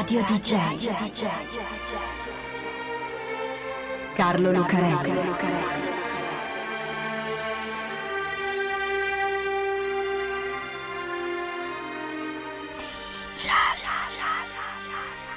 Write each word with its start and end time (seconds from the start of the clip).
Radio 0.00 0.22
DJ. 0.22 0.94
Carlo 4.14 4.50
Lucarelli. 4.50 5.20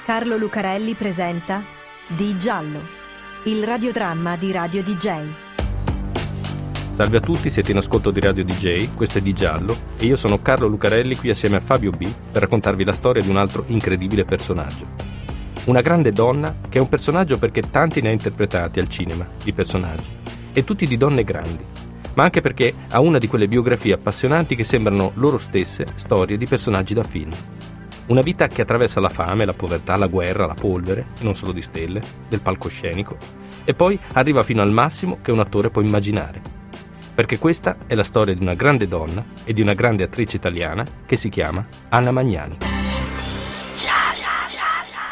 Carlo 0.05 0.37
Lucarelli 0.37 0.93
presenta 0.93 1.65
Di 2.07 2.37
Giallo, 2.37 2.79
il 3.43 3.65
radiodramma 3.65 4.37
di 4.37 4.53
Radio 4.53 4.81
DJ. 4.81 5.52
Salve 6.93 7.17
a 7.17 7.21
tutti, 7.21 7.49
siete 7.49 7.71
in 7.71 7.77
ascolto 7.77 8.11
di 8.11 8.19
Radio 8.19 8.45
DJ, 8.45 8.93
questo 8.93 9.17
è 9.17 9.21
Di 9.21 9.33
Giallo 9.33 9.75
e 9.97 10.05
io 10.05 10.15
sono 10.15 10.43
Carlo 10.43 10.67
Lucarelli 10.67 11.17
qui 11.17 11.31
assieme 11.31 11.55
a 11.55 11.59
Fabio 11.59 11.89
B 11.89 12.07
per 12.31 12.43
raccontarvi 12.43 12.83
la 12.83 12.93
storia 12.93 13.23
di 13.23 13.29
un 13.29 13.37
altro 13.37 13.63
incredibile 13.69 14.25
personaggio. 14.25 14.85
Una 15.65 15.81
grande 15.81 16.11
donna 16.11 16.55
che 16.69 16.77
è 16.77 16.81
un 16.81 16.89
personaggio 16.89 17.39
perché 17.39 17.61
tanti 17.61 17.99
ne 17.99 18.09
ha 18.09 18.11
interpretati 18.11 18.79
al 18.79 18.89
cinema, 18.89 19.27
di 19.43 19.51
personaggi, 19.53 20.05
e 20.53 20.63
tutti 20.63 20.85
di 20.85 20.95
donne 20.95 21.23
grandi, 21.23 21.65
ma 22.13 22.25
anche 22.25 22.41
perché 22.41 22.71
ha 22.89 22.99
una 22.99 23.17
di 23.17 23.27
quelle 23.27 23.47
biografie 23.47 23.93
appassionanti 23.93 24.55
che 24.55 24.63
sembrano 24.63 25.13
loro 25.15 25.39
stesse 25.39 25.87
storie 25.95 26.37
di 26.37 26.45
personaggi 26.45 26.93
da 26.93 27.03
film. 27.03 27.31
Una 28.05 28.21
vita 28.21 28.45
che 28.45 28.61
attraversa 28.61 28.99
la 28.99 29.09
fame, 29.09 29.45
la 29.45 29.53
povertà, 29.53 29.95
la 29.95 30.05
guerra, 30.05 30.45
la 30.45 30.53
polvere, 30.53 31.07
e 31.19 31.23
non 31.23 31.33
solo 31.33 31.53
di 31.53 31.63
stelle, 31.63 32.03
del 32.29 32.41
palcoscenico, 32.41 33.17
e 33.63 33.73
poi 33.73 33.97
arriva 34.11 34.43
fino 34.43 34.61
al 34.61 34.71
massimo 34.71 35.17
che 35.23 35.31
un 35.31 35.39
attore 35.39 35.71
può 35.71 35.81
immaginare. 35.81 36.61
Perché 37.15 37.37
questa 37.37 37.77
è 37.85 37.93
la 37.93 38.03
storia 38.03 38.33
di 38.33 38.41
una 38.41 38.55
grande 38.55 38.87
donna 38.87 39.23
e 39.43 39.53
di 39.53 39.61
una 39.61 39.73
grande 39.73 40.03
attrice 40.03 40.35
italiana 40.35 40.83
che 41.05 41.15
si 41.15 41.29
chiama 41.29 41.65
Anna 41.89 42.11
Magnani. 42.11 42.57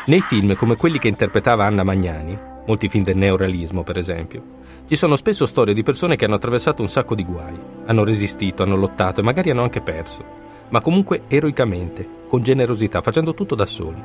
Nei 0.08 0.22
film 0.22 0.56
come 0.56 0.76
quelli 0.76 0.98
che 0.98 1.08
interpretava 1.08 1.66
Anna 1.66 1.84
Magnani, 1.84 2.38
molti 2.66 2.90
film 2.90 3.04
del 3.04 3.18
neorealismo 3.18 3.84
per 3.84 3.98
esempio, 3.98 4.60
ci 4.88 4.96
sono 4.96 5.16
spesso 5.16 5.46
storie 5.46 5.76
di 5.76 5.84
persone 5.84 6.16
che 6.16 6.26
hanno 6.26 6.36
attraversato 6.36 6.82
un 6.82 6.90
sacco 6.90 7.14
di 7.14 7.24
guai, 7.24 7.58
hanno 7.86 8.04
resistito, 8.04 8.64
hanno 8.64 8.76
lottato 8.76 9.22
e 9.22 9.24
magari 9.24 9.52
hanno 9.52 9.62
anche 9.62 9.82
perso, 9.82 10.24
ma 10.70 10.82
comunque 10.82 11.24
eroicamente, 11.28 12.08
con 12.28 12.42
generosità, 12.42 13.02
facendo 13.02 13.36
tutto 13.36 13.54
da 13.54 13.68
soli. 13.68 14.02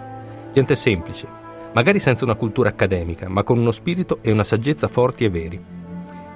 Gente 0.52 0.74
semplice, 0.74 1.26
magari 1.72 1.98
senza 1.98 2.24
una 2.24 2.34
cultura 2.34 2.68
accademica, 2.68 3.28
ma 3.28 3.42
con 3.42 3.58
uno 3.58 3.70
spirito 3.70 4.18
e 4.20 4.30
una 4.30 4.44
saggezza 4.44 4.86
forti 4.86 5.24
e 5.24 5.30
veri. 5.30 5.64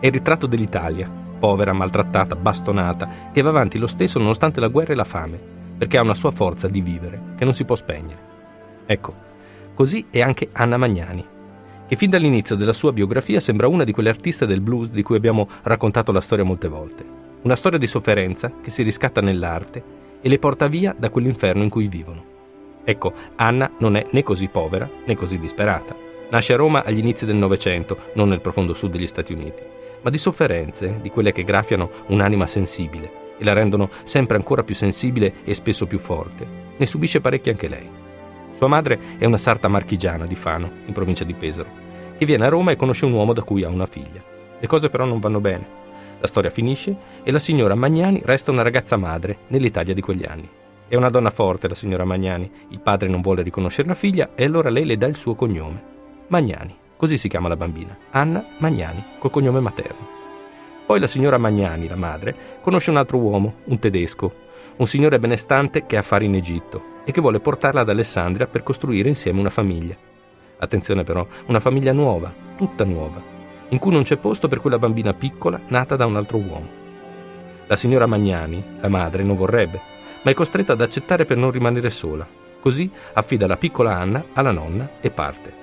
È 0.00 0.06
il 0.06 0.12
ritratto 0.12 0.46
dell'Italia, 0.46 1.28
povera, 1.40 1.72
maltrattata, 1.72 2.36
bastonata, 2.36 3.08
che 3.32 3.42
va 3.42 3.48
avanti 3.48 3.78
lo 3.78 3.88
stesso 3.88 4.20
nonostante 4.20 4.60
la 4.60 4.68
guerra 4.68 4.92
e 4.92 4.96
la 4.96 5.04
fame, 5.04 5.40
perché 5.76 5.98
ha 5.98 6.02
una 6.02 6.14
sua 6.14 6.30
forza 6.30 6.68
di 6.68 6.80
vivere 6.80 7.34
che 7.36 7.44
non 7.44 7.54
si 7.54 7.64
può 7.64 7.74
spegnere. 7.74 8.28
Ecco, 8.86 9.28
Così 9.80 10.04
è 10.10 10.20
anche 10.20 10.50
Anna 10.52 10.76
Magnani, 10.76 11.24
che 11.88 11.96
fin 11.96 12.10
dall'inizio 12.10 12.54
della 12.54 12.74
sua 12.74 12.92
biografia 12.92 13.40
sembra 13.40 13.66
una 13.66 13.82
di 13.82 13.92
quelle 13.92 14.10
artiste 14.10 14.44
del 14.44 14.60
blues 14.60 14.90
di 14.90 15.02
cui 15.02 15.16
abbiamo 15.16 15.48
raccontato 15.62 16.12
la 16.12 16.20
storia 16.20 16.44
molte 16.44 16.68
volte. 16.68 17.02
Una 17.40 17.56
storia 17.56 17.78
di 17.78 17.86
sofferenza 17.86 18.52
che 18.62 18.68
si 18.68 18.82
riscatta 18.82 19.22
nell'arte 19.22 19.82
e 20.20 20.28
le 20.28 20.38
porta 20.38 20.66
via 20.66 20.94
da 20.94 21.08
quell'inferno 21.08 21.62
in 21.62 21.70
cui 21.70 21.88
vivono. 21.88 22.22
Ecco, 22.84 23.14
Anna 23.36 23.70
non 23.78 23.96
è 23.96 24.06
né 24.10 24.22
così 24.22 24.48
povera 24.48 24.86
né 25.06 25.16
così 25.16 25.38
disperata. 25.38 25.96
Nasce 26.28 26.52
a 26.52 26.56
Roma 26.56 26.84
agli 26.84 26.98
inizi 26.98 27.24
del 27.24 27.36
Novecento, 27.36 27.96
non 28.16 28.28
nel 28.28 28.42
profondo 28.42 28.74
sud 28.74 28.90
degli 28.92 29.06
Stati 29.06 29.32
Uniti, 29.32 29.62
ma 30.02 30.10
di 30.10 30.18
sofferenze, 30.18 30.98
di 31.00 31.10
quelle 31.10 31.32
che 31.32 31.44
graffiano 31.44 31.90
un'anima 32.08 32.46
sensibile 32.46 33.20
e 33.38 33.44
la 33.44 33.54
rendono 33.54 33.90
sempre 34.04 34.36
ancora 34.36 34.62
più 34.62 34.74
sensibile 34.74 35.36
e 35.44 35.54
spesso 35.54 35.86
più 35.86 35.98
forte. 35.98 36.46
Ne 36.76 36.86
subisce 36.86 37.20
parecchie 37.20 37.52
anche 37.52 37.68
lei. 37.68 37.88
Sua 38.52 38.68
madre 38.68 38.98
è 39.18 39.24
una 39.24 39.38
sarta 39.38 39.68
marchigiana 39.68 40.26
di 40.26 40.34
Fano, 40.34 40.70
in 40.84 40.92
provincia 40.92 41.24
di 41.24 41.32
Pesaro, 41.32 41.70
che 42.18 42.26
viene 42.26 42.44
a 42.44 42.50
Roma 42.50 42.70
e 42.70 42.76
conosce 42.76 43.06
un 43.06 43.12
uomo 43.12 43.32
da 43.32 43.42
cui 43.42 43.64
ha 43.64 43.68
una 43.68 43.86
figlia. 43.86 44.22
Le 44.58 44.66
cose 44.66 44.90
però 44.90 45.06
non 45.06 45.20
vanno 45.20 45.40
bene. 45.40 45.78
La 46.20 46.26
storia 46.26 46.50
finisce 46.50 46.94
e 47.22 47.30
la 47.30 47.38
signora 47.38 47.74
Magnani 47.74 48.20
resta 48.22 48.50
una 48.50 48.62
ragazza 48.62 48.98
madre 48.98 49.38
nell'Italia 49.48 49.94
di 49.94 50.02
quegli 50.02 50.26
anni. 50.26 50.46
È 50.86 50.96
una 50.96 51.08
donna 51.08 51.30
forte 51.30 51.68
la 51.68 51.74
signora 51.74 52.04
Magnani, 52.04 52.50
il 52.68 52.80
padre 52.80 53.08
non 53.08 53.22
vuole 53.22 53.42
riconoscere 53.42 53.88
la 53.88 53.94
figlia 53.94 54.30
e 54.34 54.44
allora 54.44 54.68
lei 54.68 54.84
le 54.84 54.98
dà 54.98 55.06
il 55.06 55.16
suo 55.16 55.34
cognome. 55.34 55.82
Magnani, 56.26 56.76
così 57.00 57.16
si 57.16 57.28
chiama 57.30 57.48
la 57.48 57.56
bambina, 57.56 57.96
Anna 58.10 58.44
Magnani, 58.58 59.02
col 59.16 59.30
cognome 59.30 59.58
materno. 59.60 60.06
Poi 60.84 61.00
la 61.00 61.06
signora 61.06 61.38
Magnani, 61.38 61.88
la 61.88 61.96
madre, 61.96 62.36
conosce 62.60 62.90
un 62.90 62.98
altro 62.98 63.16
uomo, 63.16 63.54
un 63.64 63.78
tedesco, 63.78 64.30
un 64.76 64.86
signore 64.86 65.18
benestante 65.18 65.86
che 65.86 65.96
ha 65.96 66.00
affari 66.00 66.26
in 66.26 66.34
Egitto 66.34 66.98
e 67.06 67.12
che 67.12 67.22
vuole 67.22 67.40
portarla 67.40 67.80
ad 67.80 67.88
Alessandria 67.88 68.46
per 68.46 68.62
costruire 68.62 69.08
insieme 69.08 69.40
una 69.40 69.48
famiglia. 69.48 69.96
Attenzione 70.58 71.02
però, 71.02 71.26
una 71.46 71.58
famiglia 71.58 71.94
nuova, 71.94 72.30
tutta 72.54 72.84
nuova, 72.84 73.22
in 73.70 73.78
cui 73.78 73.92
non 73.92 74.02
c'è 74.02 74.18
posto 74.18 74.46
per 74.46 74.60
quella 74.60 74.78
bambina 74.78 75.14
piccola 75.14 75.58
nata 75.68 75.96
da 75.96 76.04
un 76.04 76.16
altro 76.16 76.36
uomo. 76.36 76.68
La 77.66 77.76
signora 77.76 78.04
Magnani, 78.04 78.62
la 78.78 78.88
madre, 78.90 79.22
non 79.22 79.36
vorrebbe, 79.36 79.80
ma 80.20 80.30
è 80.30 80.34
costretta 80.34 80.74
ad 80.74 80.82
accettare 80.82 81.24
per 81.24 81.38
non 81.38 81.50
rimanere 81.50 81.88
sola. 81.88 82.28
Così 82.60 82.90
affida 83.14 83.46
la 83.46 83.56
piccola 83.56 83.96
Anna 83.96 84.22
alla 84.34 84.50
nonna 84.52 84.86
e 85.00 85.08
parte. 85.08 85.59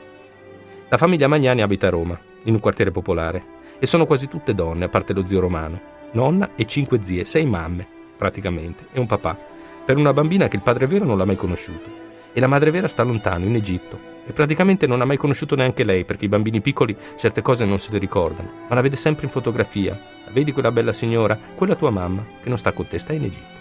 La 0.90 0.96
famiglia 0.96 1.28
Magnani 1.28 1.62
abita 1.62 1.88
a 1.88 1.90
Roma, 1.90 2.18
in 2.44 2.54
un 2.54 2.62
quartiere 2.62 2.92
popolare, 2.92 3.44
e 3.78 3.86
sono 3.86 4.06
quasi 4.06 4.30
tutte 4.30 4.54
donne, 4.54 4.86
a 4.86 4.90
parte 4.90 5.12
lo 5.12 5.28
zio 5.28 5.42
Romano, 5.42 5.82
nonna 6.12 6.52
e 6.56 6.66
cinque 6.66 7.02
zie, 7.04 7.26
sei 7.26 7.46
mamme, 7.46 7.86
praticamente, 8.16 8.88
e 8.94 9.00
un 9.02 9.06
papà, 9.06 9.38
per 9.84 9.98
una 9.98 10.14
bambina 10.14 10.48
che 10.48 10.56
il 10.56 10.62
padre 10.62 10.88
vero 10.88 11.04
non 11.04 11.18
l'ha 11.18 11.26
mai 11.26 11.36
conosciuto. 11.36 12.06
E 12.32 12.40
la 12.40 12.48
madre 12.48 12.72
vera 12.72 12.88
sta 12.88 13.04
lontano, 13.04 13.44
in 13.44 13.56
Egitto, 13.56 14.00
e 14.26 14.32
praticamente 14.32 14.88
non 14.88 15.02
ha 15.02 15.06
mai 15.06 15.18
conosciuto 15.18 15.58
neanche 15.58 15.84
lei, 15.84 16.06
perché 16.06 16.24
i 16.24 16.30
bambini 16.30 16.62
piccoli 16.62 16.96
certe 17.18 17.42
cose 17.42 17.66
non 17.66 17.80
se 17.80 17.92
le 17.92 17.98
ricordano, 17.98 18.50
ma 18.70 18.76
la 18.76 18.82
vede 18.82 18.96
sempre 18.96 19.26
in 19.26 19.32
fotografia. 19.32 20.00
Vedi 20.32 20.54
quella 20.54 20.72
bella 20.72 20.94
signora, 20.94 21.38
quella 21.56 21.76
tua 21.76 21.90
mamma, 21.90 22.24
che 22.42 22.48
non 22.48 22.58
sta 22.58 22.72
con 22.72 22.88
te, 22.88 22.98
sta 22.98 23.12
in 23.12 23.26
Egitto. 23.26 23.56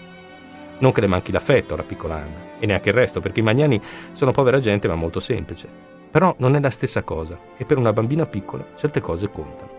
Non 0.77 0.93
che 0.93 1.01
le 1.01 1.07
manchi 1.07 1.33
l'affetto 1.33 1.73
alla 1.73 1.83
piccola 1.83 2.15
Anna, 2.15 2.59
e 2.59 2.65
neanche 2.65 2.87
il 2.87 2.95
resto, 2.95 3.19
perché 3.19 3.41
i 3.41 3.43
magnani 3.43 3.81
sono 4.13 4.31
povera 4.31 4.61
gente 4.61 4.87
ma 4.87 4.95
molto 4.95 5.19
semplice. 5.19 5.96
Però 6.09 6.35
non 6.37 6.55
è 6.55 6.59
la 6.59 6.69
stessa 6.69 7.03
cosa, 7.03 7.37
e 7.57 7.65
per 7.65 7.77
una 7.77 7.93
bambina 7.93 8.25
piccola 8.25 8.65
certe 8.75 9.01
cose 9.01 9.29
contano. 9.29 9.71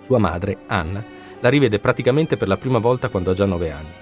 Sua 0.00 0.18
madre, 0.18 0.58
Anna, 0.66 1.04
la 1.40 1.48
rivede 1.48 1.78
praticamente 1.78 2.36
per 2.36 2.48
la 2.48 2.56
prima 2.56 2.78
volta 2.78 3.08
quando 3.08 3.30
ha 3.30 3.34
già 3.34 3.44
nove 3.44 3.70
anni. 3.70 3.92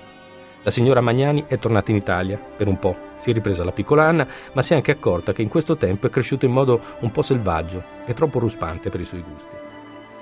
La 0.64 0.70
signora 0.70 1.00
Magnani 1.00 1.44
è 1.48 1.58
tornata 1.58 1.90
in 1.90 1.96
Italia 1.96 2.38
per 2.38 2.68
un 2.68 2.78
po', 2.78 2.96
si 3.18 3.30
è 3.30 3.32
ripresa 3.32 3.64
la 3.64 3.72
piccola 3.72 4.04
Anna, 4.04 4.26
ma 4.52 4.62
si 4.62 4.72
è 4.72 4.76
anche 4.76 4.92
accorta 4.92 5.32
che 5.32 5.42
in 5.42 5.48
questo 5.48 5.76
tempo 5.76 6.06
è 6.06 6.10
cresciuto 6.10 6.44
in 6.44 6.52
modo 6.52 6.80
un 7.00 7.10
po' 7.10 7.22
selvaggio 7.22 7.82
e 8.06 8.14
troppo 8.14 8.38
ruspante 8.38 8.88
per 8.88 9.00
i 9.00 9.04
suoi 9.04 9.24
gusti. 9.28 9.56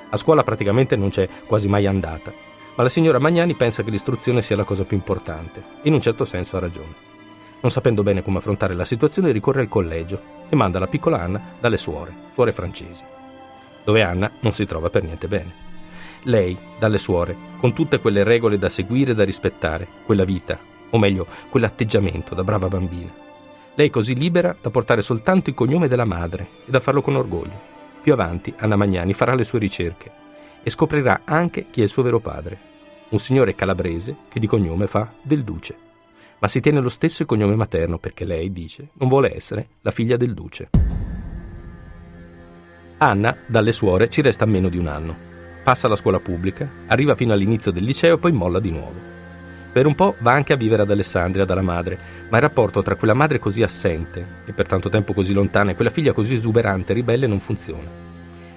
A 0.09 0.17
scuola 0.17 0.43
praticamente 0.43 0.97
non 0.97 1.11
c'è 1.11 1.29
quasi 1.47 1.69
mai 1.69 1.87
andata, 1.87 2.33
ma 2.75 2.83
la 2.83 2.89
signora 2.89 3.19
Magnani 3.19 3.55
pensa 3.55 3.83
che 3.83 3.91
l'istruzione 3.91 4.41
sia 4.41 4.57
la 4.57 4.65
cosa 4.65 4.85
più 4.85 4.97
importante, 4.97 5.63
in 5.83 5.93
un 5.93 6.01
certo 6.01 6.25
senso 6.25 6.57
ha 6.57 6.61
ragione. 6.61 7.20
Non 7.63 7.71
sapendo 7.71 8.03
bene 8.03 8.23
come 8.23 8.39
affrontare 8.39 8.75
la 8.75 8.87
situazione, 8.87 9.33
ricorre 9.33 9.61
al 9.61 9.69
collegio 9.69 10.39
e 10.49 10.57
manda 10.57 10.79
la 10.79 10.87
piccola 10.87 11.21
Anna 11.21 11.41
dalle 11.61 11.77
suore, 11.77 12.13
suore 12.33 12.53
francesi, 12.53 13.03
dove 13.85 14.03
Anna 14.03 14.31
non 14.41 14.53
si 14.53 14.65
trova 14.65 14.89
per 14.89 15.05
niente 15.05 15.29
bene. 15.29 15.69
Lei, 16.23 16.57
dalle 16.79 16.99
suore, 16.99 17.37
con 17.59 17.75
tutte 17.75 18.01
quelle 18.01 18.25
regole 18.25 18.57
da 18.57 18.71
seguire 18.71 19.13
e 19.13 19.15
da 19.15 19.25
rispettare, 19.25 19.87
quella 20.07 20.25
vita, 20.25 20.59
o 20.89 20.99
meglio, 20.99 21.27
quell'atteggiamento 21.51 22.35
da 22.35 22.45
brava 22.45 22.69
bambina. 22.69 23.13
Lei 23.75 23.91
così 23.91 24.15
libera 24.15 24.57
da 24.59 24.71
portare 24.71 25.03
soltanto 25.03 25.51
il 25.51 25.57
cognome 25.57 25.87
della 25.89 26.05
madre 26.05 26.47
e 26.67 26.71
da 26.71 26.81
farlo 26.81 27.03
con 27.03 27.15
orgoglio. 27.15 27.69
Più 28.03 28.13
avanti 28.13 28.53
Anna 28.57 28.77
Magnani 28.77 29.13
farà 29.13 29.35
le 29.35 29.45
sue 29.45 29.59
ricerche 29.59 30.11
e 30.63 30.71
scoprirà 30.71 31.23
anche 31.25 31.67
chi 31.71 31.81
è 31.81 31.85
il 31.85 31.91
suo 31.91 32.03
vero 32.03 32.21
padre, 32.21 32.59
un 33.11 33.19
signore 33.19 33.55
calabrese 33.55 34.17
che 34.29 34.41
di 34.41 34.47
cognome 34.47 34.87
fa 34.87 35.11
del 35.21 35.45
Duce. 35.45 35.89
Ma 36.41 36.49
si 36.49 36.61
tiene 36.61 36.81
lo 36.81 36.89
stesso 36.89 37.23
il 37.23 37.29
cognome 37.29 37.55
materno 37.55 37.99
perché 37.99 38.25
lei, 38.25 38.53
dice, 38.53 38.89
non 38.95 39.09
vuole 39.09 39.35
essere 39.35 39.69
la 39.83 39.91
figlia 39.91 40.17
del 40.17 40.35
Duce. 40.35 40.71
Anna, 42.99 43.37
dalle 43.47 43.73
suore, 43.73 44.09
ci 44.09 44.23
resta 44.23 44.45
meno 44.47 44.69
di 44.69 44.79
un 44.79 44.87
anno 44.87 45.29
passa 45.63 45.87
alla 45.87 45.97
scuola 45.97 46.21
pubblica, 46.21 46.69
arriva 46.87 47.15
fino 47.15 47.33
all'inizio 47.33 47.71
del 47.71 47.85
liceo 47.85 48.17
e 48.17 48.19
poi 48.19 48.33
molla 48.33 48.61
di 48.61 48.71
nuovo. 48.71 49.09
Per 49.73 49.87
un 49.87 49.95
po' 49.95 50.17
va 50.19 50.33
anche 50.33 50.53
a 50.53 50.57
vivere 50.57 50.83
ad 50.83 50.91
Alessandria 50.91 51.45
dalla 51.45 51.63
madre, 51.63 51.99
ma 52.29 52.39
il 52.39 52.43
rapporto 52.43 52.83
tra 52.83 52.97
quella 52.97 53.15
madre 53.15 53.39
così 53.39 53.63
assente 53.63 54.43
e 54.45 54.53
per 54.53 54.67
tanto 54.67 54.89
tempo 54.89 55.13
così 55.13 55.33
lontana 55.33 55.71
e 55.71 55.75
quella 55.77 55.91
figlia 55.91 56.13
così 56.13 56.35
esuberante 56.35 56.91
e 56.91 56.95
ribelle 56.97 57.29
non 57.29 57.39
funziona. 57.39 57.89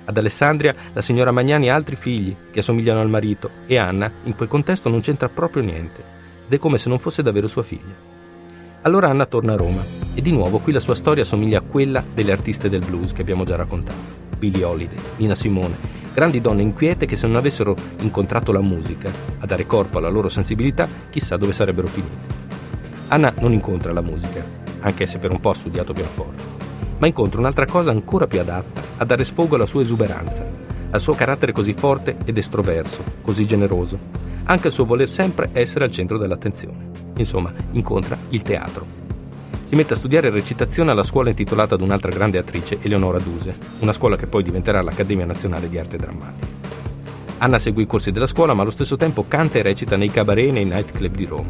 Ad 0.05 0.17
Alessandria 0.17 0.73
la 0.91 1.01
signora 1.01 1.31
Magnani 1.31 1.69
ha 1.69 1.75
altri 1.75 1.95
figli 1.95 2.35
che 2.51 2.59
assomigliano 2.59 2.99
al 2.99 3.09
marito 3.09 3.49
e 3.67 3.77
Anna 3.77 4.11
in 4.23 4.35
quel 4.35 4.49
contesto 4.49 4.89
non 4.89 5.01
c'entra 5.01 5.29
proprio 5.29 5.61
niente 5.61 6.12
ed 6.45 6.53
è 6.53 6.57
come 6.57 6.77
se 6.77 6.89
non 6.89 6.99
fosse 6.99 7.23
davvero 7.23 7.47
sua 7.47 7.63
figlia. 7.63 8.11
Allora 8.81 9.09
Anna 9.09 9.25
torna 9.25 9.53
a 9.53 9.57
Roma 9.57 9.83
e 10.13 10.21
di 10.21 10.31
nuovo 10.31 10.59
qui 10.59 10.73
la 10.73 10.79
sua 10.79 10.95
storia 10.95 11.23
somiglia 11.23 11.59
a 11.59 11.61
quella 11.61 12.03
delle 12.13 12.31
artiste 12.31 12.69
del 12.69 12.83
blues 12.85 13.13
che 13.13 13.21
abbiamo 13.21 13.45
già 13.45 13.55
raccontato. 13.55 14.21
Billie 14.37 14.65
Holiday, 14.65 14.97
Nina 15.17 15.35
Simone, 15.35 15.77
grandi 16.13 16.41
donne 16.41 16.63
inquiete 16.63 17.05
che 17.05 17.15
se 17.15 17.27
non 17.27 17.37
avessero 17.37 17.75
incontrato 17.99 18.51
la 18.51 18.59
musica 18.59 19.09
a 19.39 19.45
dare 19.45 19.65
corpo 19.65 19.99
alla 19.99 20.09
loro 20.09 20.27
sensibilità, 20.27 20.87
chissà 21.09 21.37
dove 21.37 21.53
sarebbero 21.53 21.87
finite. 21.87 22.51
Anna 23.07 23.33
non 23.39 23.53
incontra 23.53 23.93
la 23.93 24.01
musica, 24.01 24.43
anche 24.81 25.05
se 25.05 25.19
per 25.19 25.31
un 25.31 25.39
po' 25.39 25.51
ha 25.51 25.55
studiato 25.55 25.93
pianoforte. 25.93 26.63
ma 27.03 27.09
incontra 27.09 27.41
un'altra 27.41 27.65
cosa 27.65 27.91
ancora 27.91 28.27
più 28.27 28.39
adatta 28.39 28.81
a 28.95 29.03
dare 29.03 29.25
sfogo 29.25 29.55
alla 29.55 29.65
sua 29.65 29.81
esuberanza, 29.81 30.45
al 30.89 31.01
suo 31.01 31.13
carattere 31.15 31.51
così 31.51 31.73
forte 31.73 32.15
ed 32.23 32.37
estroverso, 32.37 33.03
così 33.21 33.45
generoso, 33.45 33.97
anche 34.45 34.67
al 34.67 34.73
suo 34.73 34.85
voler 34.85 35.09
sempre 35.09 35.49
essere 35.53 35.85
al 35.85 35.91
centro 35.91 36.17
dell'attenzione. 36.17 36.91
Insomma, 37.17 37.53
incontra 37.71 38.17
il 38.29 38.41
teatro. 38.41 39.01
Si 39.63 39.75
mette 39.75 39.93
a 39.93 39.97
studiare 39.97 40.29
recitazione 40.29 40.91
alla 40.91 41.03
scuola 41.03 41.29
intitolata 41.29 41.75
ad 41.75 41.81
un'altra 41.81 42.11
grande 42.11 42.37
attrice, 42.37 42.77
Eleonora 42.81 43.19
Duse, 43.19 43.55
una 43.79 43.93
scuola 43.93 44.15
che 44.15 44.27
poi 44.27 44.43
diventerà 44.43 44.81
l'Accademia 44.81 45.25
Nazionale 45.25 45.69
di 45.69 45.79
Arte 45.79 45.97
Drammatica. 45.97 46.47
Anna 47.39 47.59
segue 47.59 47.83
i 47.83 47.87
corsi 47.87 48.11
della 48.11 48.25
scuola, 48.25 48.53
ma 48.53 48.61
allo 48.61 48.71
stesso 48.71 48.95
tempo 48.95 49.25
canta 49.27 49.59
e 49.59 49.63
recita 49.63 49.97
nei 49.97 50.11
cabaret 50.11 50.47
e 50.47 50.51
nei 50.51 50.65
nightclub 50.65 51.15
di 51.15 51.25
Roma. 51.25 51.49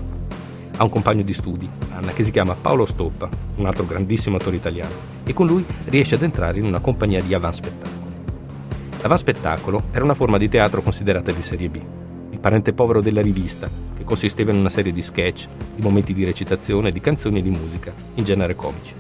Ha 0.76 0.84
un 0.84 0.90
compagno 0.90 1.22
di 1.22 1.34
studi, 1.34 1.70
Anna, 1.94 2.14
che 2.14 2.24
si 2.24 2.32
chiama 2.32 2.56
Paolo 2.56 2.86
Stoppa, 2.86 3.30
un 3.58 3.66
altro 3.66 3.86
grandissimo 3.86 4.38
attore 4.38 4.56
italiano, 4.56 4.94
e 5.24 5.34
con 5.34 5.46
lui 5.46 5.64
riesce 5.86 6.16
ad 6.16 6.24
entrare 6.24 6.60
in 6.60 6.66
una 6.66 6.80
compagnia 6.80 7.22
di 7.22 7.34
avanspettacolo. 7.34 8.02
L'avanspettacolo 9.02 9.84
era 9.92 10.04
una 10.04 10.16
forma 10.16 10.38
di 10.38 10.50
teatro 10.50 10.82
considerata 10.82 11.32
di 11.32 11.42
serie 11.42 11.70
B, 11.70 11.76
il 11.76 11.86
parente 12.44 12.74
povero 12.74 13.00
della 13.00 13.22
rivista, 13.22 13.72
che 13.96 14.04
consisteva 14.04 14.52
in 14.52 14.58
una 14.58 14.68
serie 14.68 14.92
di 14.92 15.02
sketch, 15.02 15.48
di 15.76 15.82
momenti 15.82 16.14
di 16.14 16.26
recitazione, 16.26 16.92
di 16.92 17.00
canzoni 17.00 17.40
e 17.40 17.42
di 17.42 17.50
musica, 17.50 17.94
in 18.16 18.26
genere 18.26 18.54
comici. 18.54 18.94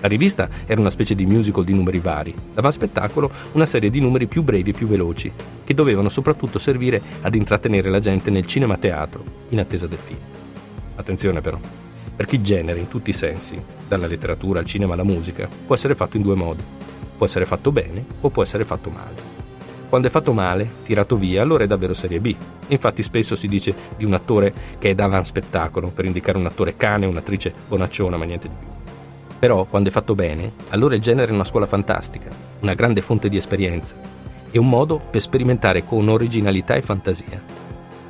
La 0.00 0.08
rivista 0.08 0.48
era 0.66 0.80
una 0.80 0.90
specie 0.90 1.14
di 1.14 1.24
musical 1.24 1.62
di 1.62 1.72
numeri 1.72 2.00
vari, 2.00 2.34
l'avanspettacolo 2.52 3.30
una 3.52 3.64
serie 3.64 3.90
di 3.90 4.00
numeri 4.00 4.26
più 4.26 4.42
brevi 4.42 4.70
e 4.70 4.72
più 4.72 4.88
veloci, 4.88 5.30
che 5.62 5.72
dovevano 5.72 6.08
soprattutto 6.08 6.58
servire 6.58 7.00
ad 7.20 7.36
intrattenere 7.36 7.90
la 7.90 8.00
gente 8.00 8.28
nel 8.30 8.44
cinema-teatro, 8.44 9.22
in 9.50 9.60
attesa 9.60 9.86
del 9.86 10.00
film. 10.02 10.18
Attenzione 10.96 11.40
però, 11.40 11.60
perché 12.16 12.34
il 12.34 12.42
genere 12.42 12.80
in 12.80 12.88
tutti 12.88 13.10
i 13.10 13.12
sensi, 13.12 13.56
dalla 13.86 14.08
letteratura 14.08 14.58
al 14.58 14.66
cinema 14.66 14.94
alla 14.94 15.04
musica, 15.04 15.48
può 15.64 15.76
essere 15.76 15.94
fatto 15.94 16.16
in 16.16 16.24
due 16.24 16.34
modi. 16.34 16.64
Può 17.16 17.24
essere 17.24 17.46
fatto 17.46 17.70
bene 17.70 18.04
o 18.20 18.30
può 18.30 18.42
essere 18.42 18.64
fatto 18.64 18.90
male. 18.90 19.43
Quando 19.94 20.10
è 20.10 20.12
fatto 20.18 20.32
male, 20.32 20.68
tirato 20.82 21.14
via, 21.14 21.40
allora 21.40 21.62
è 21.62 21.68
davvero 21.68 21.94
serie 21.94 22.18
B. 22.18 22.34
Infatti 22.66 23.00
spesso 23.04 23.36
si 23.36 23.46
dice 23.46 23.72
di 23.96 24.04
un 24.04 24.12
attore 24.12 24.52
che 24.80 24.90
è 24.90 24.94
d'avanspettacolo 24.96 25.90
per 25.90 26.04
indicare 26.04 26.36
un 26.36 26.46
attore 26.46 26.76
cane, 26.76 27.06
un'attrice 27.06 27.54
bonacciona, 27.68 28.16
ma 28.16 28.24
niente 28.24 28.48
di 28.48 28.54
più. 28.58 28.66
Però, 29.38 29.64
quando 29.66 29.90
è 29.90 29.92
fatto 29.92 30.16
bene, 30.16 30.50
allora 30.70 30.96
il 30.96 31.00
genere 31.00 31.30
è 31.30 31.32
una 31.32 31.44
scuola 31.44 31.66
fantastica, 31.66 32.28
una 32.58 32.74
grande 32.74 33.02
fonte 33.02 33.28
di 33.28 33.36
esperienza 33.36 33.94
e 34.50 34.58
un 34.58 34.68
modo 34.68 34.98
per 34.98 35.20
sperimentare 35.20 35.84
con 35.84 36.08
originalità 36.08 36.74
e 36.74 36.82
fantasia. 36.82 37.40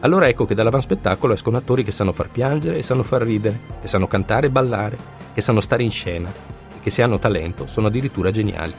Allora 0.01 0.27
ecco 0.27 0.47
che 0.47 0.55
dall'avanspettacolo 0.55 1.35
escono 1.35 1.59
attori 1.59 1.85
che 1.85 1.93
sanno 1.93 2.13
far 2.13 2.31
piangere 2.31 2.79
e 2.79 2.83
sanno 2.83 3.03
far 3.03 3.21
ridere, 3.21 3.61
che 3.83 3.89
sanno 3.89 4.07
cantare 4.07 4.47
e 4.47 4.51
ballare, 4.51 4.97
che 5.35 5.43
sanno 5.43 5.61
stare 5.61 5.83
in 5.83 5.91
scena 5.91 6.31
e 6.31 6.81
che 6.83 6.89
se 6.89 7.03
hanno 7.03 7.19
talento 7.19 7.67
sono 7.67 7.89
addirittura 7.89 8.31
geniali. 8.31 8.73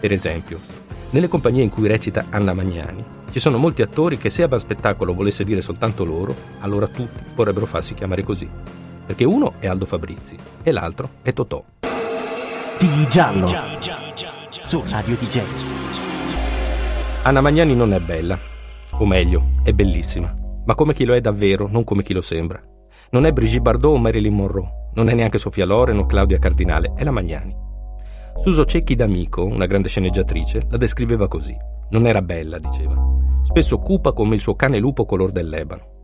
Per 0.00 0.12
esempio, 0.12 0.75
nelle 1.10 1.28
compagnie 1.28 1.62
in 1.62 1.70
cui 1.70 1.88
recita 1.88 2.26
Anna 2.30 2.52
Magnani, 2.52 3.04
ci 3.30 3.40
sono 3.40 3.58
molti 3.58 3.82
attori 3.82 4.18
che 4.18 4.30
se 4.30 4.42
avanspettacolo 4.42 5.14
volesse 5.14 5.44
dire 5.44 5.60
soltanto 5.60 6.04
loro, 6.04 6.34
allora 6.60 6.86
tutti 6.86 7.22
vorrebbero 7.34 7.66
farsi 7.66 7.94
chiamare 7.94 8.22
così 8.22 8.48
perché 9.06 9.24
uno 9.24 9.54
è 9.60 9.68
Aldo 9.68 9.86
Fabrizi 9.86 10.36
e 10.62 10.72
l'altro 10.72 11.08
è 11.22 11.32
Totò. 11.32 11.64
Di 12.78 13.08
giallo 13.08 13.48
su 14.64 14.82
Radio 14.88 15.16
DJ. 15.16 15.42
Anna 17.22 17.40
Magnani 17.40 17.74
non 17.74 17.94
è 17.94 18.00
bella, 18.00 18.36
o 18.90 19.06
meglio, 19.06 19.44
è 19.62 19.72
bellissima, 19.72 20.34
ma 20.64 20.74
come 20.74 20.92
chi 20.92 21.04
lo 21.04 21.14
è 21.14 21.20
davvero, 21.20 21.68
non 21.70 21.84
come 21.84 22.02
chi 22.02 22.12
lo 22.12 22.20
sembra. 22.20 22.60
Non 23.10 23.24
è 23.24 23.32
Brigitte 23.32 23.62
Bardot 23.62 23.94
o 23.94 23.98
Marilyn 23.98 24.34
Monroe, 24.34 24.90
non 24.94 25.08
è 25.08 25.14
neanche 25.14 25.38
Sofia 25.38 25.64
Loren 25.64 25.98
o 25.98 26.06
Claudia 26.06 26.38
Cardinale, 26.38 26.92
è 26.96 27.04
la 27.04 27.12
Magnani. 27.12 27.65
Suso 28.38 28.64
Cecchi 28.64 28.94
d'Amico, 28.94 29.44
una 29.44 29.66
grande 29.66 29.88
sceneggiatrice, 29.88 30.66
la 30.68 30.76
descriveva 30.76 31.26
così. 31.26 31.56
Non 31.90 32.06
era 32.06 32.22
bella, 32.22 32.58
diceva. 32.58 32.94
Spesso 33.42 33.78
cupa 33.78 34.12
come 34.12 34.36
il 34.36 34.40
suo 34.40 34.54
cane 34.54 34.78
lupo 34.78 35.04
color 35.04 35.32
del 35.32 35.48
Lebano. 35.48 35.94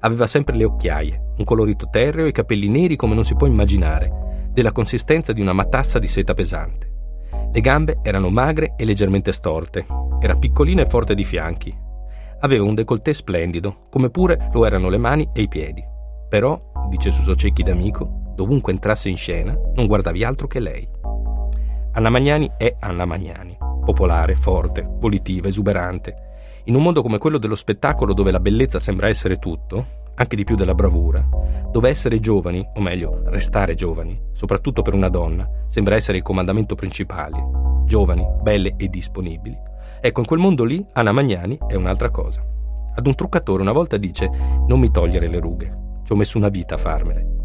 Aveva 0.00 0.26
sempre 0.26 0.56
le 0.56 0.64
occhiaie, 0.64 1.34
un 1.36 1.44
colorito 1.44 1.88
terreo 1.90 2.26
e 2.26 2.32
capelli 2.32 2.68
neri 2.68 2.96
come 2.96 3.14
non 3.14 3.24
si 3.24 3.34
può 3.34 3.46
immaginare, 3.46 4.48
della 4.50 4.72
consistenza 4.72 5.32
di 5.32 5.42
una 5.42 5.52
matassa 5.52 5.98
di 5.98 6.08
seta 6.08 6.32
pesante. 6.32 6.90
Le 7.52 7.60
gambe 7.60 7.98
erano 8.02 8.30
magre 8.30 8.74
e 8.76 8.84
leggermente 8.84 9.32
storte, 9.32 9.84
era 10.20 10.36
piccolina 10.36 10.82
e 10.82 10.86
forte 10.86 11.14
di 11.14 11.24
fianchi. 11.24 11.76
Aveva 12.40 12.64
un 12.64 12.74
décolleté 12.74 13.12
splendido, 13.12 13.88
come 13.90 14.08
pure 14.08 14.48
lo 14.52 14.64
erano 14.64 14.88
le 14.88 14.98
mani 14.98 15.28
e 15.34 15.42
i 15.42 15.48
piedi. 15.48 15.84
Però, 16.28 16.72
dice 16.88 17.10
Suso 17.10 17.34
Cecchi 17.34 17.62
d'amico, 17.62 18.32
dovunque 18.34 18.72
entrasse 18.72 19.10
in 19.10 19.16
scena 19.16 19.54
non 19.74 19.86
guardavi 19.86 20.24
altro 20.24 20.46
che 20.46 20.60
lei. 20.60 20.88
Anna 21.92 22.08
Magnani 22.08 22.48
è 22.56 22.76
Anna 22.78 23.04
Magnani, 23.04 23.56
popolare, 23.84 24.36
forte, 24.36 24.86
volitiva, 24.88 25.48
esuberante, 25.48 26.14
in 26.64 26.76
un 26.76 26.82
mondo 26.82 27.02
come 27.02 27.18
quello 27.18 27.36
dello 27.36 27.56
spettacolo 27.56 28.14
dove 28.14 28.30
la 28.30 28.38
bellezza 28.38 28.78
sembra 28.78 29.08
essere 29.08 29.38
tutto, 29.38 29.98
anche 30.14 30.36
di 30.36 30.44
più 30.44 30.54
della 30.54 30.76
bravura, 30.76 31.26
dove 31.68 31.88
essere 31.88 32.20
giovani, 32.20 32.64
o 32.74 32.80
meglio, 32.80 33.22
restare 33.24 33.74
giovani, 33.74 34.20
soprattutto 34.32 34.82
per 34.82 34.94
una 34.94 35.08
donna, 35.08 35.48
sembra 35.66 35.96
essere 35.96 36.18
il 36.18 36.22
comandamento 36.22 36.76
principale, 36.76 37.82
giovani, 37.86 38.24
belle 38.40 38.74
e 38.76 38.86
disponibili. 38.86 39.58
Ecco, 40.00 40.20
in 40.20 40.26
quel 40.26 40.38
mondo 40.38 40.62
lì 40.62 40.86
Anna 40.92 41.10
Magnani 41.10 41.58
è 41.66 41.74
un'altra 41.74 42.10
cosa. 42.10 42.40
Ad 42.94 43.04
un 43.04 43.16
truccatore 43.16 43.62
una 43.62 43.72
volta 43.72 43.96
dice: 43.96 44.30
Non 44.68 44.78
mi 44.78 44.92
togliere 44.92 45.26
le 45.26 45.40
rughe, 45.40 46.00
ci 46.04 46.12
ho 46.12 46.16
messo 46.16 46.38
una 46.38 46.50
vita 46.50 46.76
a 46.76 46.78
farmele. 46.78 47.39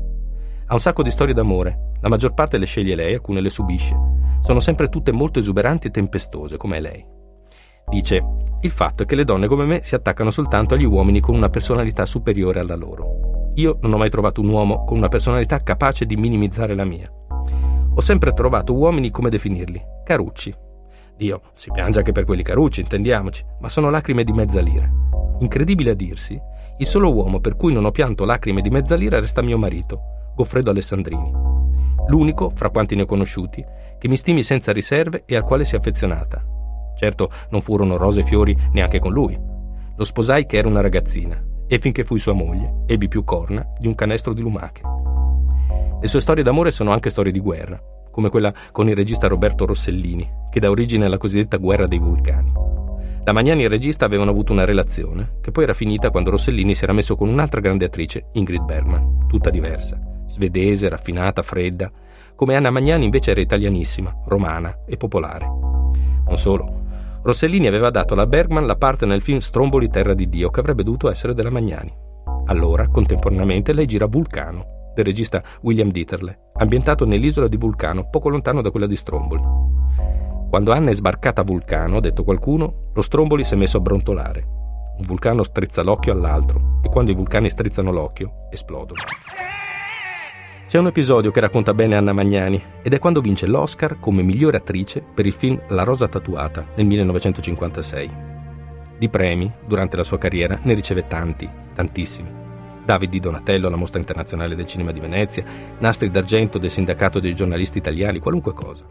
Ha 0.67 0.73
un 0.73 0.79
sacco 0.79 1.03
di 1.03 1.11
storie 1.11 1.35
d'amore, 1.35 1.91
la 2.01 2.09
maggior 2.09 2.33
parte 2.33 2.57
le 2.57 2.65
sceglie 2.65 2.95
lei, 2.95 3.13
alcune 3.13 3.39
le 3.39 3.51
subisce. 3.51 3.95
Sono 4.41 4.59
sempre 4.59 4.89
tutte 4.89 5.11
molto 5.11 5.37
esuberanti 5.37 5.87
e 5.87 5.91
tempestose, 5.91 6.57
come 6.57 6.79
lei. 6.79 7.05
Dice, 7.87 8.23
il 8.61 8.71
fatto 8.71 9.03
è 9.03 9.05
che 9.05 9.13
le 9.13 9.25
donne 9.25 9.45
come 9.45 9.65
me 9.65 9.83
si 9.83 9.93
attaccano 9.93 10.31
soltanto 10.31 10.73
agli 10.73 10.85
uomini 10.85 11.19
con 11.19 11.35
una 11.35 11.49
personalità 11.49 12.07
superiore 12.07 12.59
alla 12.59 12.73
loro. 12.73 13.51
Io 13.55 13.77
non 13.81 13.93
ho 13.93 13.97
mai 13.97 14.09
trovato 14.09 14.41
un 14.41 14.49
uomo 14.49 14.85
con 14.85 14.97
una 14.97 15.07
personalità 15.07 15.61
capace 15.61 16.07
di 16.07 16.15
minimizzare 16.15 16.73
la 16.73 16.83
mia. 16.83 17.11
Ho 17.93 18.01
sempre 18.01 18.33
trovato 18.33 18.73
uomini, 18.73 19.11
come 19.11 19.29
definirli? 19.29 19.79
Carucci. 20.03 20.51
Dio, 21.15 21.41
si 21.53 21.69
piange 21.71 21.99
anche 21.99 22.11
per 22.11 22.25
quelli 22.25 22.41
carucci, 22.41 22.81
intendiamoci, 22.81 23.45
ma 23.59 23.69
sono 23.69 23.91
lacrime 23.91 24.23
di 24.23 24.33
mezza 24.33 24.61
lira. 24.61 24.89
Incredibile 25.41 25.91
a 25.91 25.95
dirsi, 25.95 26.41
il 26.79 26.85
solo 26.87 27.13
uomo 27.13 27.39
per 27.39 27.55
cui 27.55 27.71
non 27.71 27.85
ho 27.85 27.91
pianto 27.91 28.25
lacrime 28.25 28.61
di 28.61 28.71
mezza 28.71 28.95
lira 28.95 29.19
resta 29.19 29.43
mio 29.43 29.57
marito, 29.57 30.14
Goffredo 30.35 30.69
Alessandrini. 30.69 31.31
L'unico, 32.07 32.49
fra 32.49 32.69
quanti 32.69 32.95
ne 32.95 33.03
ho 33.03 33.05
conosciuti, 33.05 33.63
che 33.97 34.07
mi 34.07 34.17
stimi 34.17 34.43
senza 34.43 34.71
riserve 34.71 35.23
e 35.25 35.35
al 35.35 35.43
quale 35.43 35.65
si 35.65 35.75
è 35.75 35.77
affezionata, 35.77 36.55
Certo, 36.95 37.29
non 37.49 37.61
furono 37.61 37.97
rose 37.97 38.21
e 38.21 38.23
fiori 38.23 38.57
neanche 38.71 38.99
con 38.99 39.11
lui. 39.11 39.37
Lo 39.97 40.03
sposai 40.03 40.45
che 40.45 40.57
era 40.57 40.67
una 40.67 40.81
ragazzina 40.81 41.41
e 41.67 41.79
finché 41.79 42.03
fui 42.03 42.19
sua 42.19 42.33
moglie 42.33 42.81
ebbi 42.85 43.07
più 43.07 43.23
corna 43.23 43.65
di 43.77 43.87
un 43.87 43.95
canestro 43.95 44.33
di 44.33 44.41
lumache. 44.41 44.81
Le 45.99 46.07
sue 46.07 46.21
storie 46.21 46.43
d'amore 46.43 46.71
sono 46.71 46.91
anche 46.91 47.09
storie 47.09 47.31
di 47.31 47.39
guerra, 47.39 47.81
come 48.11 48.29
quella 48.29 48.53
con 48.71 48.87
il 48.87 48.95
regista 48.95 49.27
Roberto 49.27 49.65
Rossellini, 49.65 50.29
che 50.49 50.59
dà 50.59 50.69
origine 50.69 51.05
alla 51.05 51.17
cosiddetta 51.17 51.57
guerra 51.57 51.87
dei 51.87 51.99
vulcani. 51.99 52.51
La 53.23 53.33
Magnani 53.33 53.61
e 53.61 53.65
il 53.65 53.71
regista 53.71 54.05
avevano 54.05 54.29
avuto 54.29 54.51
una 54.51 54.65
relazione, 54.65 55.37
che 55.41 55.51
poi 55.51 55.63
era 55.63 55.73
finita 55.73 56.11
quando 56.11 56.29
Rossellini 56.29 56.75
si 56.75 56.83
era 56.83 56.93
messo 56.93 57.15
con 57.15 57.27
un'altra 57.27 57.59
grande 57.59 57.85
attrice, 57.85 58.27
Ingrid 58.33 58.63
Bergman, 58.63 59.25
tutta 59.27 59.49
diversa, 59.49 59.99
svedese, 60.27 60.89
raffinata, 60.89 61.41
fredda, 61.41 61.91
come 62.35 62.55
Anna 62.55 62.69
Magnani 62.69 63.05
invece 63.05 63.31
era 63.31 63.41
italianissima, 63.41 64.13
romana 64.25 64.79
e 64.85 64.97
popolare. 64.97 65.45
Non 65.45 66.37
solo, 66.37 66.83
Rossellini 67.21 67.67
aveva 67.67 67.89
dato 67.89 68.13
alla 68.13 68.27
Bergman 68.27 68.67
la 68.67 68.75
parte 68.75 69.05
nel 69.05 69.21
film 69.21 69.39
Stromboli 69.39 69.89
Terra 69.89 70.13
di 70.13 70.29
Dio 70.29 70.49
che 70.49 70.59
avrebbe 70.59 70.83
dovuto 70.83 71.09
essere 71.09 71.33
della 71.33 71.49
Magnani. 71.49 71.91
Allora, 72.45 72.87
contemporaneamente, 72.87 73.73
lei 73.73 73.87
gira 73.87 74.05
Vulcano, 74.05 74.91
del 74.93 75.05
regista 75.05 75.41
William 75.61 75.89
Dieterle, 75.89 76.51
ambientato 76.53 77.05
nell'isola 77.05 77.47
di 77.47 77.57
Vulcano, 77.57 78.09
poco 78.09 78.29
lontano 78.29 78.61
da 78.61 78.69
quella 78.69 78.85
di 78.85 78.95
Stromboli. 78.95 79.41
Quando 80.49 80.71
Anna 80.71 80.91
è 80.91 80.93
sbarcata 80.93 81.41
a 81.41 81.43
Vulcano, 81.43 81.97
ha 81.97 82.01
detto 82.01 82.23
qualcuno, 82.23 82.89
lo 82.93 83.01
Stromboli 83.01 83.43
si 83.43 83.55
è 83.55 83.57
messo 83.57 83.77
a 83.77 83.81
brontolare. 83.81 84.47
Un 84.97 85.05
vulcano 85.05 85.43
strizza 85.43 85.81
l'occhio 85.81 86.13
all'altro 86.13 86.79
e 86.81 86.89
quando 86.89 87.11
i 87.11 87.15
vulcani 87.15 87.49
strizzano 87.49 87.91
l'occhio, 87.91 88.43
esplodono. 88.49 89.01
C'è 90.75 90.81
un 90.81 90.87
episodio 90.87 91.31
che 91.31 91.39
racconta 91.39 91.73
bene 91.73 91.95
Anna 91.95 92.11
Magnani 92.11 92.61
ed 92.81 92.93
è 92.93 92.99
quando 92.99 93.21
vince 93.21 93.47
l'Oscar 93.47 93.97
come 93.97 94.23
migliore 94.23 94.57
attrice 94.57 95.01
per 95.01 95.25
il 95.25 95.31
film 95.31 95.57
La 95.69 95.83
rosa 95.83 96.09
tatuata 96.09 96.67
nel 96.75 96.85
1956. 96.85 98.09
Di 98.97 99.07
premi, 99.07 99.49
durante 99.65 99.95
la 99.95 100.03
sua 100.03 100.17
carriera, 100.17 100.59
ne 100.63 100.73
riceve 100.73 101.07
tanti, 101.07 101.49
tantissimi. 101.73 102.29
David 102.83 103.09
di 103.09 103.21
Donatello 103.21 103.67
alla 103.67 103.77
Mostra 103.77 104.01
Internazionale 104.01 104.53
del 104.53 104.65
Cinema 104.65 104.91
di 104.91 104.99
Venezia, 104.99 105.45
nastri 105.77 106.11
d'argento 106.11 106.57
del 106.57 106.69
Sindacato 106.69 107.21
dei 107.21 107.33
giornalisti 107.33 107.77
italiani, 107.77 108.19
qualunque 108.19 108.51
cosa. 108.51 108.83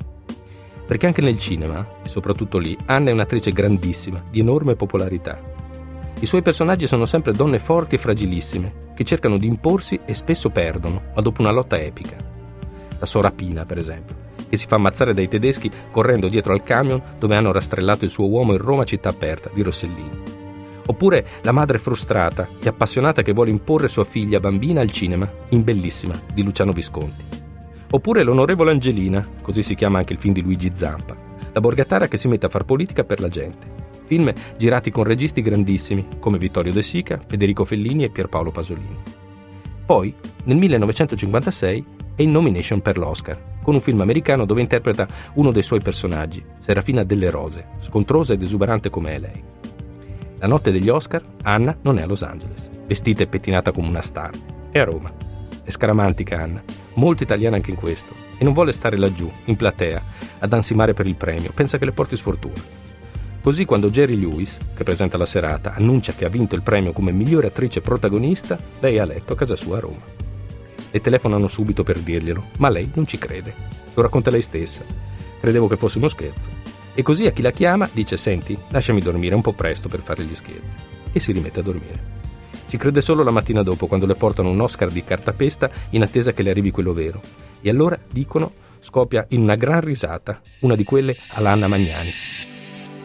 Perché 0.87 1.05
anche 1.05 1.21
nel 1.21 1.37
cinema, 1.37 1.87
e 2.03 2.09
soprattutto 2.09 2.57
lì, 2.57 2.75
Anna 2.87 3.11
è 3.11 3.13
un'attrice 3.13 3.53
grandissima, 3.53 4.25
di 4.31 4.41
enorme 4.41 4.75
popolarità 4.75 5.54
i 6.25 6.27
suoi 6.27 6.41
personaggi 6.41 6.87
sono 6.87 7.05
sempre 7.05 7.33
donne 7.33 7.59
forti 7.59 7.97
e 7.97 7.99
fragilissime, 7.99 8.93
che 8.95 9.05
cercano 9.05 9.37
di 9.37 9.47
imporsi 9.47 10.01
e 10.07 10.15
spesso 10.15 10.49
perdono, 10.49 11.03
ma 11.15 11.21
dopo 11.21 11.43
una 11.43 11.51
lotta 11.51 11.79
epica. 11.79 12.17
La 12.99 13.05
Sorapina, 13.05 13.67
per 13.67 13.77
esempio, 13.77 14.17
che 14.49 14.57
si 14.57 14.67
fa 14.67 14.77
ammazzare 14.77 15.13
dai 15.13 15.29
tedeschi 15.29 15.71
correndo 15.91 16.29
dietro 16.29 16.55
al 16.55 16.63
camion 16.63 17.17
dove 17.19 17.37
hanno 17.37 17.53
rastrellato 17.53 18.07
il 18.07 18.11
suo 18.11 18.27
uomo 18.27 18.53
in 18.53 18.59
Roma 18.59 18.85
città 18.85 19.11
aperta 19.11 19.51
di 19.53 19.61
Rossellini. 19.61 20.23
Oppure 20.87 21.27
la 21.43 21.53
madre 21.53 21.77
frustrata 21.77 22.49
e 22.59 22.69
appassionata 22.69 23.21
che 23.21 23.33
vuole 23.33 23.51
imporre 23.51 23.89
sua 23.89 24.05
figlia 24.05 24.41
bambina 24.41 24.81
al 24.81 24.91
cinema, 24.91 25.31
in 25.51 25.63
Bellissima, 25.63 26.19
di 26.33 26.43
Luciano 26.43 26.73
Visconti. 26.73 27.23
Oppure 27.91 28.23
l'onorevole 28.23 28.71
Angelina, 28.71 29.29
così 29.43 29.63
si 29.63 29.75
chiama 29.75 29.99
anche 29.99 30.15
il 30.15 30.19
film 30.19 30.33
di 30.33 30.41
Luigi 30.41 30.71
Zampa, 30.73 31.15
la 31.53 31.61
borgatara 31.61 32.09
che 32.09 32.17
si 32.17 32.29
mette 32.29 32.47
a 32.47 32.49
far 32.49 32.65
politica 32.65 33.05
per 33.05 33.21
la 33.21 33.29
gente. 33.29 33.84
Film 34.05 34.33
girati 34.57 34.91
con 34.91 35.05
registi 35.05 35.43
grandissimi 35.43 36.07
come 36.19 36.39
Vittorio 36.39 36.73
De 36.73 36.83
Sica, 36.83 37.21
Federico 37.27 37.65
Fellini 37.65 38.05
e 38.05 38.11
Pierpaolo 38.11 38.51
Pasolini. 38.51 38.99
Poi, 39.87 40.15
nel 40.45 40.57
1956, 40.57 41.85
è 42.15 42.23
in 42.23 42.31
nomination 42.31 42.81
per 42.81 42.97
l'Oscar, 42.97 43.59
con 43.63 43.75
un 43.75 43.81
film 43.81 44.01
americano 44.01 44.45
dove 44.45 44.61
interpreta 44.61 45.09
uno 45.35 45.51
dei 45.51 45.63
suoi 45.63 45.81
personaggi, 45.81 46.45
Serafina 46.59 47.03
delle 47.03 47.31
Rose, 47.31 47.69
scontrosa 47.81 48.35
ed 48.35 48.43
esuberante 48.43 48.89
come 48.89 49.15
è 49.15 49.19
lei. 49.19 49.43
La 50.39 50.47
notte 50.47 50.71
degli 50.71 50.89
Oscar, 50.89 51.23
Anna 51.43 51.77
non 51.83 51.99
è 51.99 52.03
a 52.03 52.07
Los 52.07 52.23
Angeles, 52.23 52.71
vestita 52.87 53.23
e 53.23 53.27
pettinata 53.27 53.73
come 53.73 53.89
una 53.89 54.03
star. 54.03 54.31
È 54.71 54.79
a 54.79 54.85
Roma. 54.85 55.13
È 55.65 55.71
scaramantica 55.71 56.39
Anna, 56.39 56.63
molto 56.95 57.23
italiana 57.23 57.57
anche 57.57 57.71
in 57.71 57.77
questo, 57.77 58.13
e 58.37 58.45
non 58.45 58.53
vuole 58.53 58.73
stare 58.73 58.99
laggiù, 58.99 59.31
in 59.47 59.57
platea, 59.57 60.03
ad 60.41 60.53
ansimare 60.53 60.93
per 60.93 61.07
il 61.07 61.17
premio, 61.17 61.53
pensa 61.55 61.79
che 61.79 61.87
le 61.87 61.93
porti 61.93 62.17
sfortuna. 62.17 62.84
Così 63.45 63.67
quando 63.67 63.91
Jerry 63.91 64.19
Lewis, 64.19 64.57
che 64.75 64.85
presenta 64.85 65.19
la 65.19 65.27
serata, 65.27 65.75
annuncia 65.75 66.15
che 66.15 66.25
ha 66.25 66.31
vinto 66.31 66.55
il 66.55 66.63
premio 66.63 66.95
come 66.95 67.13
migliore 67.13 67.49
attrice 67.49 67.83
protagonista, 67.83 68.59
lei 68.81 68.97
è 68.97 69.01
a 69.01 69.05
letto 69.05 69.35
a 69.35 69.37
casa 69.37 69.55
sua 69.55 69.77
a 69.77 69.81
Roma. 69.81 70.01
Le 70.91 71.01
telefonano 71.03 71.47
subito 71.47 71.83
per 71.83 71.99
dirglielo, 71.99 72.43
ma 72.57 72.71
lei 72.71 72.91
non 72.95 73.07
ci 73.07 73.19
crede. 73.19 73.55
Lo 73.93 74.01
racconta 74.01 74.31
lei 74.31 74.41
stessa. 74.41 74.81
Credevo 75.41 75.69
che 75.69 75.77
fosse 75.77 75.99
uno 75.99 76.09
scherzo. 76.09 76.49
E 76.95 77.03
così 77.03 77.27
a 77.27 77.33
chi 77.33 77.43
la 77.43 77.51
chiama 77.51 77.87
dice 77.93 78.17
senti, 78.17 78.57
lasciami 78.71 79.03
dormire, 79.03 79.35
un 79.35 79.43
po' 79.43 79.53
presto 79.53 79.91
per 79.91 80.01
fare 80.01 80.25
gli 80.25 80.35
scherzi. 80.35 80.77
E 81.13 81.21
si 81.21 81.33
rimette 81.33 81.61
a 81.61 81.65
dormire. 81.65 82.01
Ci 82.67 82.79
crede 82.79 83.03
solo 83.03 83.23
la 83.23 83.31
mattina 83.31 83.63
dopo 83.63 83.87
quando 83.89 84.07
le 84.07 84.15
portano 84.15 84.49
un 84.49 84.61
Oscar 84.63 84.89
di 84.89 85.05
cartapesta 85.05 85.71
in 85.91 86.01
attesa 86.01 86.33
che 86.33 86.43
le 86.43 86.49
arrivi 86.49 86.71
quello 86.71 86.95
vero. 86.95 87.21
E 87.61 87.69
allora, 87.69 87.99
dicono, 88.11 88.55
scoppia 88.81 89.27
in 89.29 89.43
una 89.43 89.55
gran 89.55 89.83
risata, 89.83 90.41
una 90.61 90.77
di 90.77 90.85
quelle 90.85 91.15
alla 91.33 91.51
Anna 91.51 91.69
Magnani. 91.69 92.54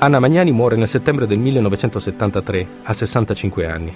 Anna 0.01 0.19
Magnani 0.19 0.53
muore 0.53 0.77
nel 0.77 0.87
settembre 0.87 1.27
del 1.27 1.39
1973, 1.39 2.67
a 2.83 2.93
65 2.93 3.67
anni. 3.67 3.93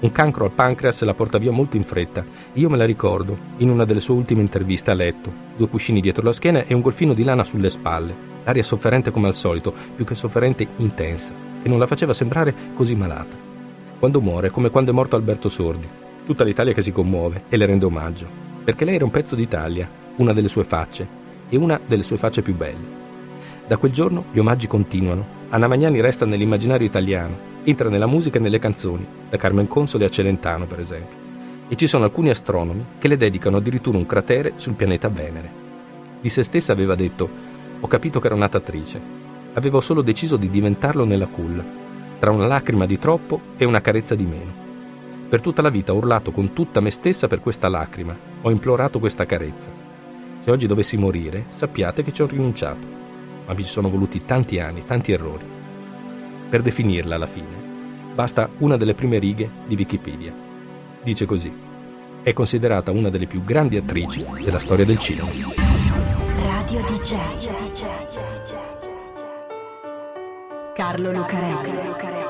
Un 0.00 0.10
cancro 0.10 0.46
al 0.46 0.50
pancreas 0.50 1.02
la 1.02 1.12
porta 1.12 1.36
via 1.36 1.50
molto 1.50 1.76
in 1.76 1.84
fretta. 1.84 2.24
Io 2.54 2.70
me 2.70 2.78
la 2.78 2.86
ricordo, 2.86 3.36
in 3.58 3.68
una 3.68 3.84
delle 3.84 4.00
sue 4.00 4.14
ultime 4.14 4.40
interviste 4.40 4.90
a 4.90 4.94
letto. 4.94 5.30
Due 5.54 5.68
cuscini 5.68 6.00
dietro 6.00 6.24
la 6.24 6.32
schiena 6.32 6.64
e 6.64 6.72
un 6.72 6.80
golfino 6.80 7.12
di 7.12 7.22
lana 7.22 7.44
sulle 7.44 7.68
spalle. 7.68 8.14
L'aria 8.44 8.62
sofferente 8.62 9.10
come 9.10 9.26
al 9.26 9.34
solito, 9.34 9.74
più 9.94 10.06
che 10.06 10.14
sofferente 10.14 10.66
intensa, 10.76 11.34
che 11.60 11.68
non 11.68 11.78
la 11.78 11.86
faceva 11.86 12.14
sembrare 12.14 12.54
così 12.74 12.94
malata. 12.94 13.36
Quando 13.98 14.22
muore, 14.22 14.48
come 14.48 14.70
quando 14.70 14.90
è 14.90 14.94
morto 14.94 15.16
Alberto 15.16 15.50
Sordi. 15.50 15.86
Tutta 16.24 16.44
l'Italia 16.44 16.72
che 16.72 16.80
si 16.80 16.92
commuove 16.92 17.42
e 17.50 17.58
le 17.58 17.66
rende 17.66 17.84
omaggio. 17.84 18.26
Perché 18.64 18.86
lei 18.86 18.94
era 18.94 19.04
un 19.04 19.10
pezzo 19.10 19.34
d'Italia, 19.34 19.86
una 20.16 20.32
delle 20.32 20.48
sue 20.48 20.64
facce, 20.64 21.06
e 21.50 21.58
una 21.58 21.78
delle 21.86 22.04
sue 22.04 22.16
facce 22.16 22.40
più 22.40 22.56
belle. 22.56 23.00
Da 23.66 23.76
quel 23.76 23.92
giorno 23.92 24.24
gli 24.32 24.38
omaggi 24.38 24.66
continuano. 24.66 25.40
Anna 25.54 25.66
Magnani 25.66 26.00
resta 26.00 26.24
nell'immaginario 26.24 26.86
italiano, 26.86 27.36
entra 27.64 27.90
nella 27.90 28.06
musica 28.06 28.38
e 28.38 28.40
nelle 28.40 28.58
canzoni, 28.58 29.06
da 29.28 29.36
Carmen 29.36 29.68
Consoli 29.68 30.04
a 30.04 30.08
Celentano 30.08 30.64
per 30.64 30.80
esempio. 30.80 31.14
E 31.68 31.76
ci 31.76 31.86
sono 31.86 32.04
alcuni 32.04 32.30
astronomi 32.30 32.82
che 32.98 33.06
le 33.06 33.18
dedicano 33.18 33.58
addirittura 33.58 33.98
un 33.98 34.06
cratere 34.06 34.54
sul 34.56 34.72
pianeta 34.72 35.10
Venere. 35.10 35.50
Di 36.22 36.30
se 36.30 36.42
stessa 36.42 36.72
aveva 36.72 36.94
detto: 36.94 37.28
Ho 37.80 37.86
capito 37.86 38.18
che 38.18 38.28
ero 38.28 38.36
nata 38.36 38.56
attrice. 38.56 38.98
Avevo 39.52 39.82
solo 39.82 40.00
deciso 40.00 40.38
di 40.38 40.48
diventarlo 40.48 41.04
nella 41.04 41.26
culla, 41.26 41.62
tra 42.18 42.30
una 42.30 42.46
lacrima 42.46 42.86
di 42.86 42.98
troppo 42.98 43.38
e 43.58 43.66
una 43.66 43.82
carezza 43.82 44.14
di 44.14 44.24
meno. 44.24 44.52
Per 45.28 45.42
tutta 45.42 45.60
la 45.60 45.68
vita 45.68 45.92
ho 45.92 45.96
urlato 45.96 46.30
con 46.30 46.54
tutta 46.54 46.80
me 46.80 46.90
stessa 46.90 47.28
per 47.28 47.40
questa 47.40 47.68
lacrima, 47.68 48.16
ho 48.40 48.50
implorato 48.50 48.98
questa 48.98 49.26
carezza. 49.26 49.68
Se 50.38 50.50
oggi 50.50 50.66
dovessi 50.66 50.96
morire, 50.96 51.44
sappiate 51.48 52.02
che 52.02 52.10
ci 52.10 52.22
ho 52.22 52.26
rinunciato, 52.26 53.01
ma 53.52 53.58
ci 53.58 53.64
sono 53.64 53.88
voluti 53.88 54.24
tanti 54.24 54.58
anni, 54.58 54.84
tanti 54.84 55.12
errori. 55.12 55.44
Per 56.48 56.62
definirla 56.62 57.14
alla 57.14 57.26
fine, 57.26 57.60
basta 58.14 58.48
una 58.58 58.76
delle 58.76 58.94
prime 58.94 59.18
righe 59.18 59.48
di 59.66 59.74
Wikipedia. 59.74 60.32
Dice 61.02 61.26
così: 61.26 61.52
è 62.22 62.32
considerata 62.32 62.90
una 62.90 63.10
delle 63.10 63.26
più 63.26 63.44
grandi 63.44 63.76
attrici 63.76 64.24
della 64.42 64.58
storia 64.58 64.84
del 64.84 64.98
cinema. 64.98 65.30
Radio 66.36 66.84
DJ. 66.84 67.16
Carlo 70.74 71.12
Lucarelli. 71.12 72.21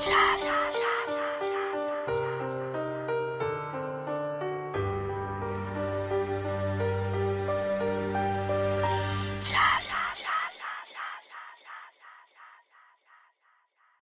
DJ. 0.00 0.99